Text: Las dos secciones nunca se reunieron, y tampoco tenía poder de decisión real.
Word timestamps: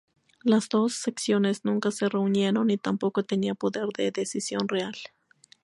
Las 0.43 0.67
dos 0.67 0.95
secciones 0.95 1.63
nunca 1.63 1.91
se 1.91 2.09
reunieron, 2.09 2.71
y 2.71 2.77
tampoco 2.79 3.21
tenía 3.21 3.53
poder 3.53 3.85
de 3.95 4.09
decisión 4.09 4.67
real. 4.67 4.95